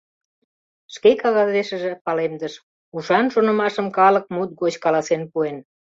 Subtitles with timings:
[0.93, 2.53] Шке кагазешыже палемдыш:
[2.95, 5.57] «Ушан шонымашым калык мут гоч каласен пуэн.